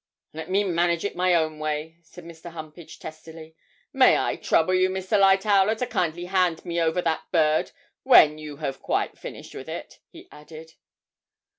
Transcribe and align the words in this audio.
'Let 0.33 0.49
me 0.49 0.63
manage 0.63 1.05
it 1.05 1.15
my 1.15 1.35
own 1.35 1.59
way,' 1.59 1.97
said 2.01 2.23
Mr. 2.25 2.49
Humpage, 2.53 2.97
testily. 2.97 3.55
'May 3.93 4.17
I 4.17 4.35
trouble 4.35 4.73
you, 4.73 4.89
Mr. 4.89 5.19
Lightowler, 5.19 5.75
to 5.75 5.85
kindly 5.85 6.25
hand 6.25 6.65
me 6.65 6.81
over 6.81 7.03
that 7.03 7.31
bird 7.31 7.71
when 8.01 8.39
you 8.39 8.57
have 8.57 8.81
quite 8.81 9.15
finished 9.19 9.53
with 9.53 9.69
it?' 9.69 9.99
he 10.09 10.27
added. 10.31 10.73